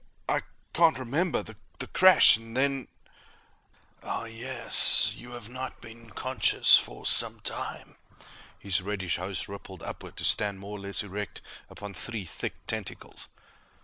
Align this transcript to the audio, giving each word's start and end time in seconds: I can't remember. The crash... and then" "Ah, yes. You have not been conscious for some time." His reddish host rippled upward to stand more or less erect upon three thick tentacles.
I 0.27 0.41
can't 0.73 0.97
remember. 0.97 1.43
The 1.43 1.87
crash... 1.93 2.35
and 2.35 2.57
then" 2.57 2.87
"Ah, 4.03 4.25
yes. 4.25 5.13
You 5.15 5.33
have 5.33 5.47
not 5.47 5.79
been 5.79 6.09
conscious 6.09 6.75
for 6.75 7.05
some 7.05 7.39
time." 7.41 7.97
His 8.57 8.81
reddish 8.81 9.17
host 9.17 9.47
rippled 9.47 9.83
upward 9.83 10.17
to 10.17 10.23
stand 10.23 10.57
more 10.59 10.77
or 10.77 10.81
less 10.81 11.03
erect 11.03 11.41
upon 11.69 11.93
three 11.93 12.25
thick 12.25 12.55
tentacles. 12.65 13.27